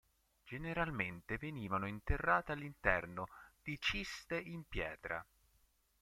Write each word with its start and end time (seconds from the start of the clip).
Generalmente 0.43 1.37
venivano 1.37 1.85
interrate 1.87 2.53
all'interno 2.53 3.27
di 3.61 3.77
ciste 3.79 4.35
in 4.35 4.63
pietra. 4.67 5.23